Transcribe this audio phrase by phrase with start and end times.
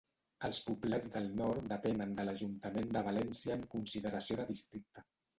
[0.47, 5.05] Els Poblats del Nord depenen de l'ajuntament de València en consideració de districte.